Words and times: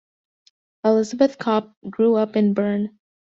Elisabeth 0.83 1.37
Kopp 1.37 1.75
grew 1.91 2.15
up 2.15 2.35
in 2.35 2.55
Bern. 2.55 2.97